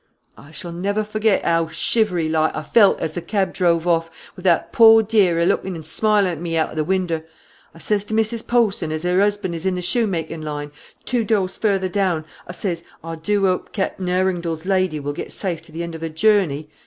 "I 0.35 0.47
never 0.73 1.03
shall 1.03 1.11
forget 1.11 1.43
how 1.43 1.67
shivery 1.67 2.27
like 2.27 2.55
I 2.55 2.63
felt 2.63 2.99
as 2.99 3.13
the 3.13 3.21
cab 3.21 3.53
drove 3.53 3.85
off, 3.85 4.09
with 4.35 4.43
that 4.45 4.73
pore 4.73 5.03
dear 5.03 5.37
a 5.39 5.45
lookin' 5.45 5.75
and 5.75 5.85
smilin' 5.85 6.25
at 6.25 6.41
me 6.41 6.57
out 6.57 6.71
of 6.71 6.75
the 6.75 6.83
winder. 6.83 7.23
I 7.75 7.77
says 7.77 8.03
to 8.05 8.15
Mrs. 8.15 8.47
Polson, 8.47 8.91
as 8.91 9.03
her 9.03 9.19
husband 9.19 9.53
is 9.53 9.67
in 9.67 9.75
the 9.75 9.81
shoemakin' 9.83 10.41
line, 10.41 10.71
two 11.05 11.23
doors 11.23 11.55
further 11.55 11.87
down, 11.87 12.25
I 12.47 12.53
says, 12.53 12.83
'I 13.03 13.17
do 13.17 13.45
hope 13.45 13.73
Capting 13.73 14.07
Harungdell's 14.07 14.65
lady 14.65 14.99
will 14.99 15.13
get 15.13 15.31
safe 15.31 15.61
to 15.61 15.71
the 15.71 15.83
end 15.83 15.93
of 15.93 16.01
her 16.01 16.09
journey.' 16.09 16.71